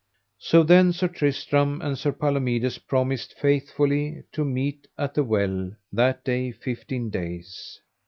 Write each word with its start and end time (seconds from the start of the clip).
So 0.39 0.63
then 0.63 0.93
Sir 0.93 1.07
Tristram 1.07 1.79
and 1.83 1.95
Sir 1.95 2.11
Palomides 2.11 2.79
promised 2.79 3.37
faith 3.37 3.69
fully 3.69 4.23
to 4.31 4.43
meet 4.43 4.87
at 4.97 5.13
the 5.13 5.23
well 5.23 5.73
that 5.93 6.23
day 6.23 6.51
fifteen 6.51 7.11
days. 7.11 7.79